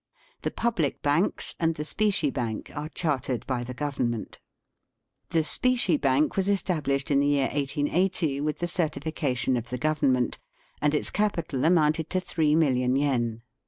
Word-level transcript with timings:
The 0.41 0.49
public 0.49 1.03
banks 1.03 1.53
and 1.59 1.75
the 1.75 1.85
specie 1.85 2.31
bank 2.31 2.71
are 2.75 2.89
chartered 2.89 3.45
by 3.45 3.63
the 3.63 3.75
Government. 3.75 4.39
The 5.29 5.43
specie 5.43 5.95
bank 5.97 6.35
was 6.35 6.47
estabhshed 6.47 7.11
in 7.11 7.19
the 7.19 7.27
year 7.27 7.49
1880, 7.53 8.41
with 8.41 8.57
the 8.57 8.67
certification 8.67 9.55
of 9.55 9.69
the 9.69 9.77
Govern 9.77 10.11
ment; 10.13 10.39
and 10.81 10.95
its 10.95 11.11
capital 11.11 11.65
amounted 11.65 12.09
to 12.09 12.19
3,000,000 12.19 12.99
yen. 12.99 13.41